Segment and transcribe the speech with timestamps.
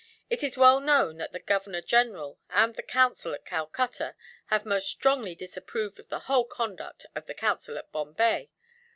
[0.31, 4.15] It is well known that the Governor General and the Council at Calcutta
[4.47, 8.49] have most strongly disapproved of the whole conduct of the Council at Bombay.